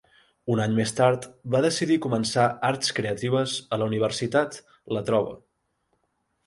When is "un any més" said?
0.53-0.93